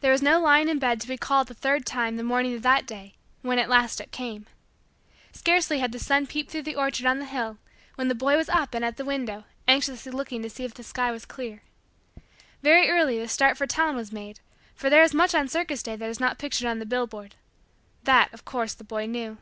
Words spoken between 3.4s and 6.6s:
when at last it came. Scarcely had the sun peeped